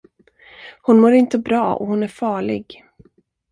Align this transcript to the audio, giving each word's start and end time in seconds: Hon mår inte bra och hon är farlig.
Hon 0.81 0.99
mår 0.99 1.13
inte 1.13 1.37
bra 1.39 1.73
och 1.75 1.87
hon 1.87 2.03
är 2.03 2.07
farlig. 2.07 2.83